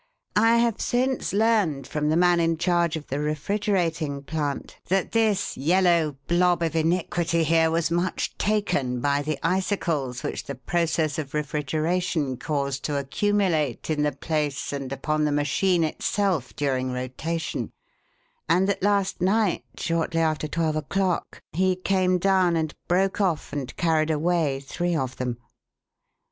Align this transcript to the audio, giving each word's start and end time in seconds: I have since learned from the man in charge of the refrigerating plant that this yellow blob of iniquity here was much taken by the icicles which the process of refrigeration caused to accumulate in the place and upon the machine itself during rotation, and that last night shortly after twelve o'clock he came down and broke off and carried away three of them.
I 0.41 0.57
have 0.57 0.81
since 0.81 1.31
learned 1.31 1.85
from 1.85 2.09
the 2.09 2.17
man 2.17 2.39
in 2.39 2.57
charge 2.57 2.95
of 2.95 3.05
the 3.05 3.19
refrigerating 3.19 4.23
plant 4.23 4.77
that 4.87 5.11
this 5.11 5.55
yellow 5.55 6.17
blob 6.25 6.63
of 6.63 6.75
iniquity 6.75 7.43
here 7.43 7.69
was 7.69 7.91
much 7.91 8.35
taken 8.39 8.99
by 8.99 9.21
the 9.21 9.37
icicles 9.43 10.23
which 10.23 10.45
the 10.45 10.55
process 10.55 11.19
of 11.19 11.35
refrigeration 11.35 12.35
caused 12.37 12.83
to 12.85 12.97
accumulate 12.97 13.91
in 13.91 14.01
the 14.01 14.11
place 14.11 14.73
and 14.73 14.91
upon 14.91 15.23
the 15.23 15.31
machine 15.31 15.83
itself 15.83 16.55
during 16.55 16.89
rotation, 16.91 17.69
and 18.49 18.67
that 18.67 18.81
last 18.81 19.21
night 19.21 19.65
shortly 19.77 20.19
after 20.21 20.47
twelve 20.47 20.75
o'clock 20.77 21.43
he 21.53 21.75
came 21.75 22.17
down 22.17 22.55
and 22.55 22.73
broke 22.87 23.21
off 23.21 23.53
and 23.53 23.75
carried 23.77 24.09
away 24.09 24.59
three 24.61 24.95
of 24.95 25.17
them. 25.17 25.37